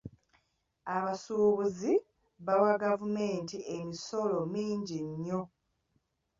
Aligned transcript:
Abasuubuzi 0.95 1.93
bawa 2.45 2.73
gavumenti 2.83 3.57
emisolo 3.77 4.37
mingi 4.53 4.97
nnyo. 5.09 5.41